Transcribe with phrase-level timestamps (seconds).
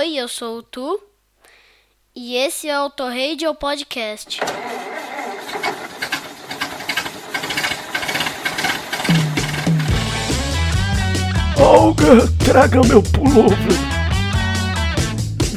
[0.00, 0.98] Oi, eu sou o Tu
[2.16, 4.40] e esse é o Torradio Podcast.
[11.58, 13.58] Olga, traga meu pullover.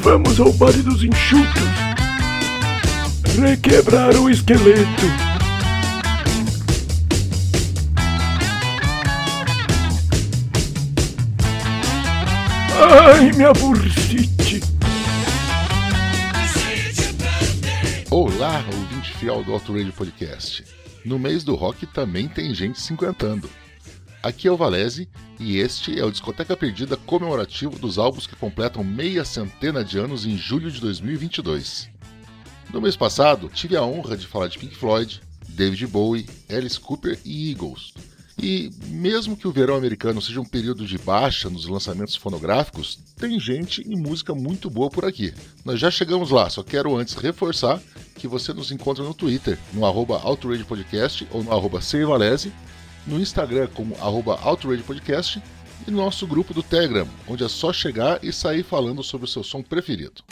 [0.02, 1.64] Vamos ao baile dos enxutos.
[3.40, 5.06] Requebrar o esqueleto.
[12.78, 14.33] Ai, minha bursite.
[18.36, 20.66] Olá, ouvinte fiel do Auto Radio Podcast.
[21.06, 23.48] No mês do rock também tem gente cinquentando.
[24.24, 25.08] Aqui é o Valese
[25.40, 30.26] e este é o Discoteca Perdida comemorativo dos álbuns que completam meia centena de anos
[30.26, 31.90] em julho de 2022.
[32.74, 37.20] No mês passado, tive a honra de falar de Pink Floyd, David Bowie, Alice Cooper
[37.24, 37.94] e Eagles.
[38.42, 43.40] E mesmo que o verão americano seja um período de baixa nos lançamentos fonográficos, tem
[43.40, 45.34] gente e música muito boa por aqui.
[45.64, 47.82] Nós já chegamos lá, só quero antes reforçar
[48.16, 50.22] que você nos encontra no Twitter, no arroba
[50.68, 52.52] Podcast ou no arroba Valese,
[53.06, 54.38] no Instagram como arroba
[54.86, 55.42] Podcast
[55.88, 59.30] e no nosso grupo do Telegram, onde é só chegar e sair falando sobre o
[59.30, 60.24] seu som preferido.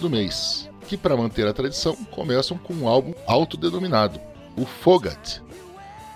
[0.00, 4.20] Do mês, que para manter a tradição começam com um álbum autodenominado,
[4.56, 5.42] o Fogat.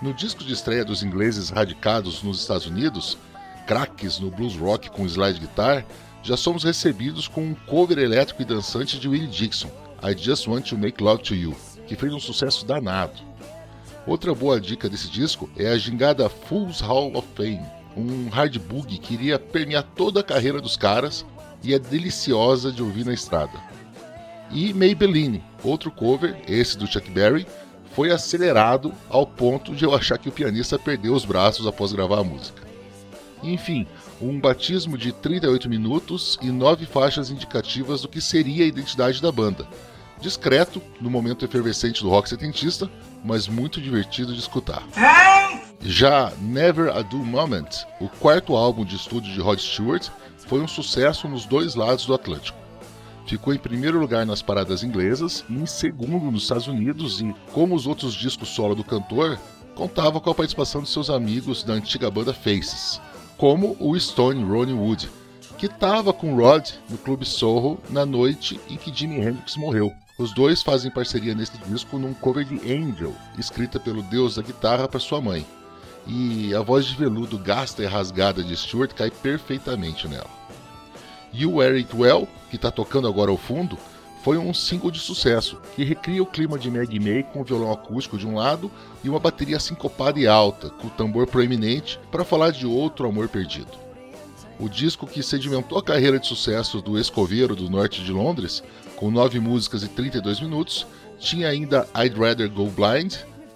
[0.00, 3.18] No disco de estreia dos ingleses radicados nos Estados Unidos,
[3.66, 5.84] craques no blues rock com slide guitar,
[6.22, 9.70] já somos recebidos com um cover elétrico e dançante de Willie Dixon,
[10.02, 13.20] I Just Want to Make Love to You, que fez um sucesso danado.
[14.06, 17.64] Outra boa dica desse disco é a gingada Fool's Hall of Fame,
[17.96, 21.24] um hard boogie que iria permear toda a carreira dos caras
[21.62, 23.69] e é deliciosa de ouvir na estrada.
[24.50, 27.46] E Maybelline, outro cover, esse do Chuck Berry,
[27.94, 32.20] foi acelerado ao ponto de eu achar que o pianista perdeu os braços após gravar
[32.20, 32.62] a música.
[33.42, 33.86] Enfim,
[34.20, 39.32] um batismo de 38 minutos e nove faixas indicativas do que seria a identidade da
[39.32, 39.66] banda.
[40.20, 42.90] Discreto, no momento efervescente do rock setentista,
[43.24, 44.82] mas muito divertido de escutar.
[45.80, 47.68] Já Never a Do Moment,
[47.98, 50.08] o quarto álbum de estúdio de Rod Stewart,
[50.46, 52.58] foi um sucesso nos dois lados do Atlântico.
[53.30, 57.76] Ficou em primeiro lugar nas paradas inglesas e em segundo nos Estados Unidos e, como
[57.76, 59.38] os outros discos solo do cantor,
[59.76, 63.00] contava com a participação de seus amigos da antiga banda Faces,
[63.38, 65.08] como o Stone Ronnie Wood,
[65.56, 69.92] que estava com Rod no Clube Soho na noite em que Jimi Hendrix morreu.
[70.18, 74.88] Os dois fazem parceria nesse disco num cover de Angel, escrita pelo deus da guitarra
[74.88, 75.46] para sua mãe.
[76.04, 80.39] E a voz de veludo gasta e rasgada de Stewart cai perfeitamente nela.
[81.32, 83.78] You Wear It Well, que está tocando agora ao fundo,
[84.22, 87.72] foi um single de sucesso, que recria o clima de Maggie May com o violão
[87.72, 88.70] acústico de um lado
[89.02, 93.28] e uma bateria sincopada e alta, com o tambor proeminente, para falar de outro amor
[93.28, 93.78] perdido.
[94.58, 98.62] O disco que sedimentou a carreira de sucesso do escoveiro do norte de Londres,
[98.94, 100.86] com nove músicas e 32 minutos,
[101.18, 103.14] tinha ainda I'd Rather Go Blind,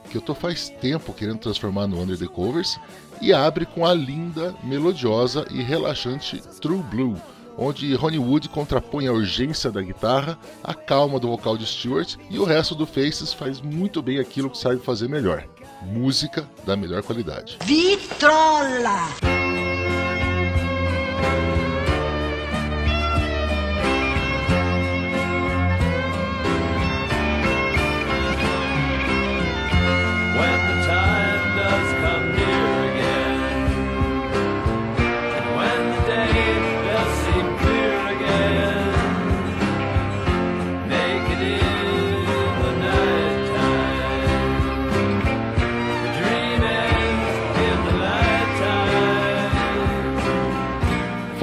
[0.09, 2.81] que eu tô faz tempo querendo transformar no Under the Covers,
[3.21, 7.21] e abre com a linda, melodiosa e relaxante True Blue,
[7.57, 12.39] onde Ronnie Wood contrapõe a urgência da guitarra, a calma do vocal de Stewart e
[12.39, 15.45] o resto do Faces faz muito bem aquilo que sabe fazer melhor:
[15.83, 17.59] música da melhor qualidade.
[17.65, 19.64] Vitrola!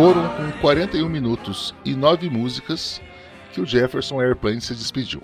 [0.01, 2.99] Foram com 41 minutos e 9 músicas
[3.53, 5.21] que o Jefferson Airplane se despediu.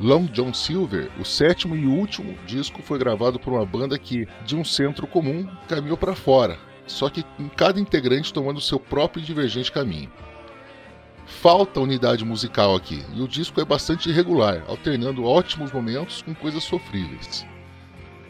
[0.00, 4.56] Long John Silver, o sétimo e último disco, foi gravado por uma banda que, de
[4.56, 9.70] um centro comum, caminhou para fora, só que com cada integrante tomando seu próprio divergente
[9.70, 10.10] caminho.
[11.24, 16.64] Falta unidade musical aqui, e o disco é bastante irregular, alternando ótimos momentos com coisas
[16.64, 17.46] sofríveis.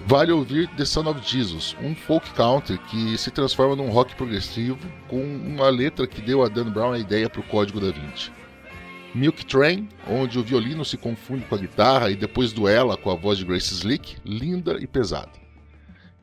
[0.09, 4.79] Vale ouvir The Son of Jesus, um folk country que se transforma num rock progressivo
[5.09, 8.31] com uma letra que deu a Dan Brown a ideia para o Código da Vinci.
[9.13, 13.17] Milk Train, onde o violino se confunde com a guitarra e depois duela com a
[13.17, 15.33] voz de Grace Slick, linda e pesada.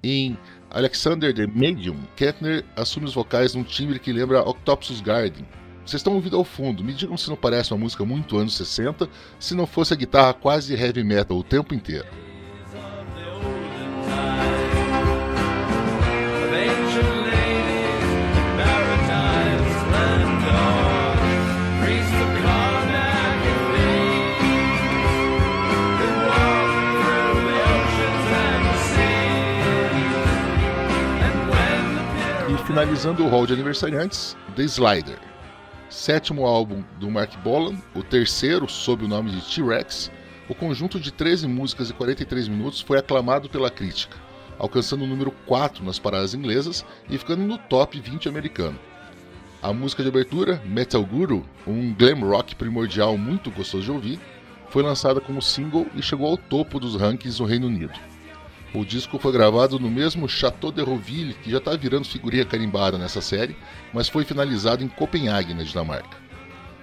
[0.01, 0.37] Em
[0.69, 5.45] Alexander the Medium, Kettner assume os vocais num timbre que lembra Octopus Garden.
[5.85, 9.09] Vocês estão ouvindo ao fundo, me digam se não parece uma música muito anos 60,
[9.37, 12.07] se não fosse a guitarra quase heavy metal o tempo inteiro.
[32.73, 35.19] Finalizando o hall de aniversariantes, The Slider.
[35.91, 40.11] Sétimo álbum do Mark Bolan, o terceiro sob o nome de T-Rex,
[40.49, 44.17] o conjunto de 13 músicas e 43 minutos foi aclamado pela crítica,
[44.57, 48.79] alcançando o número 4 nas paradas inglesas e ficando no top 20 americano.
[49.61, 54.19] A música de abertura, Metal Guru, um glam rock primordial muito gostoso de ouvir,
[54.69, 58.12] foi lançada como single e chegou ao topo dos rankings no Reino Unido.
[58.73, 62.97] O disco foi gravado no mesmo Chateau de Roville, que já está virando figurinha carimbada
[62.97, 63.55] nessa série,
[63.93, 66.17] mas foi finalizado em Copenhague, na Dinamarca.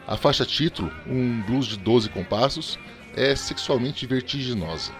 [0.06, 2.78] A faixa título, um blues de 12 compassos,
[3.16, 4.92] é sexualmente vertiginosa.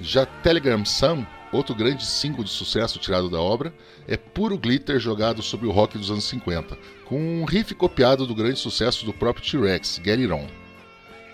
[0.00, 3.74] Já Telegram Sun, outro grande single de sucesso tirado da obra,
[4.06, 8.34] é puro glitter jogado sobre o rock dos anos 50, com um riff copiado do
[8.34, 10.46] grande sucesso do próprio T-Rex, Get It On.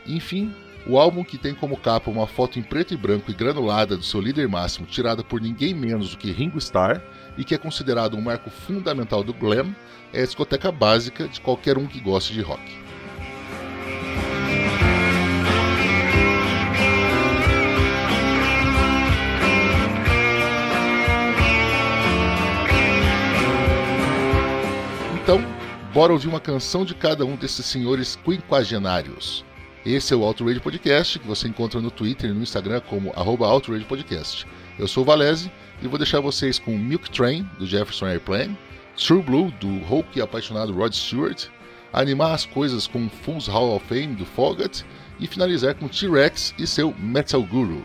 [0.07, 0.53] Enfim,
[0.87, 4.03] o álbum que tem como capa uma foto em preto e branco e granulada do
[4.03, 7.01] seu líder máximo, tirada por ninguém menos do que Ringo Starr,
[7.39, 9.75] e que é considerado um marco fundamental do glam,
[10.13, 12.63] é a discoteca básica de qualquer um que goste de rock.
[25.23, 25.43] Então,
[25.95, 29.43] bora ouvir uma canção de cada um desses senhores quinquagenários.
[29.85, 33.47] Esse é o Outrage Podcast, que você encontra no Twitter e no Instagram como arroba
[33.47, 34.47] Outrage Podcast.
[34.79, 35.53] Eu sou o Valese
[35.83, 38.57] e vou deixar vocês com Milk Train, do Jefferson Airplane,
[38.97, 41.49] True Blue, do Hulk apaixonado Rod Stewart,
[41.93, 44.83] animar as coisas com Fool's Hall of Fame, do Fogat,
[45.21, 47.85] e finalizar com T-Rex e seu Metal Guru.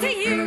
[0.00, 0.45] to you.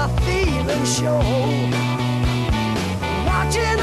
[0.00, 1.20] My feelings show.
[3.26, 3.79] Watching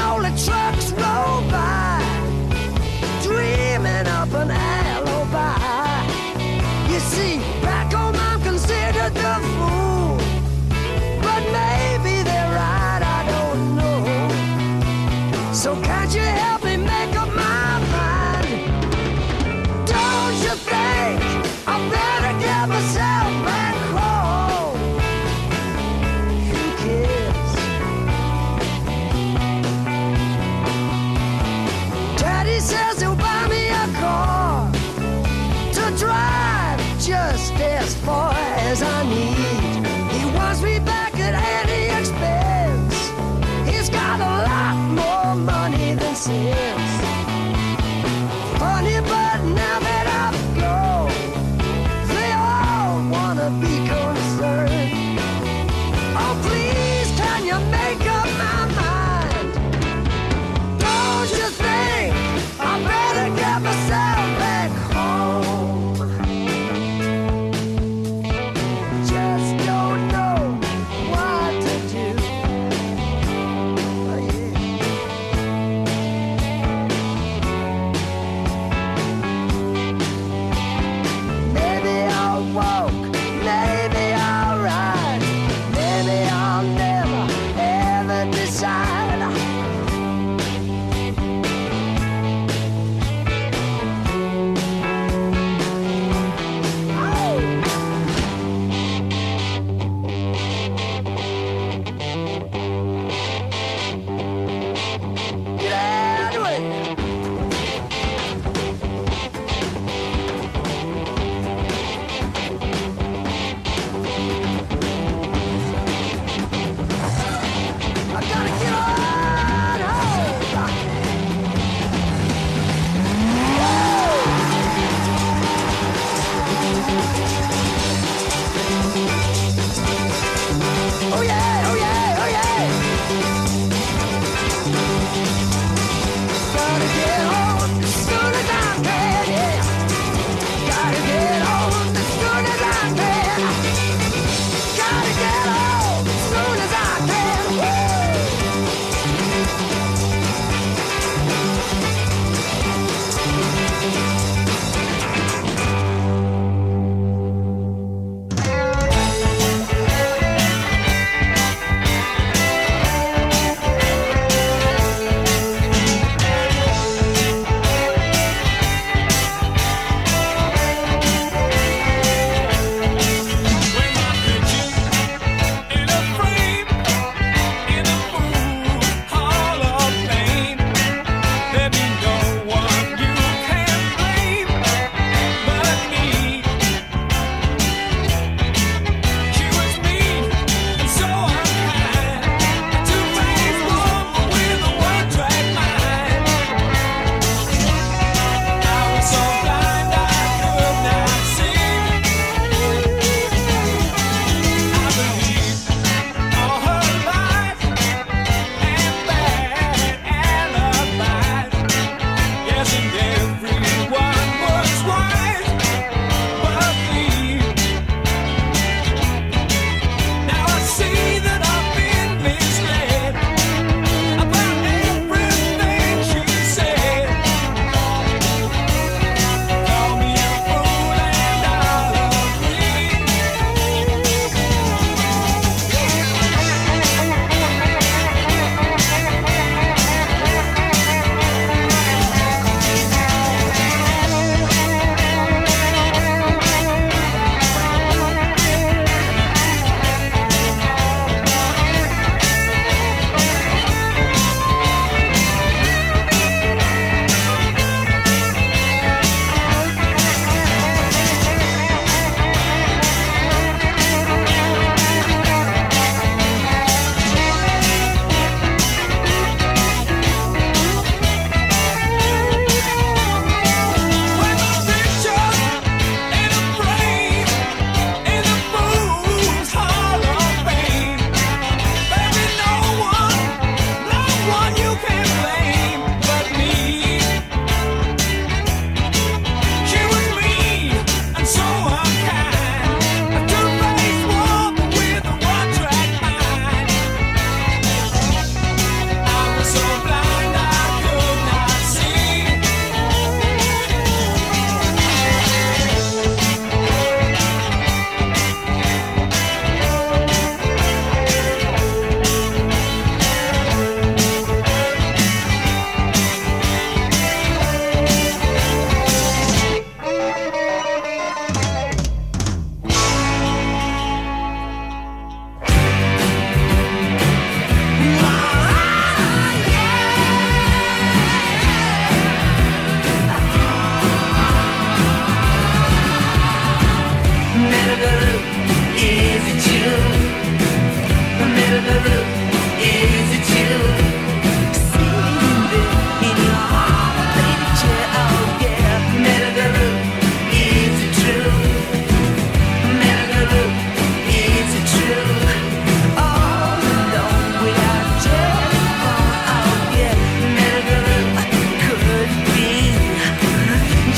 [22.68, 23.07] was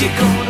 [0.00, 0.49] you gonna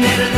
[0.00, 0.37] minute.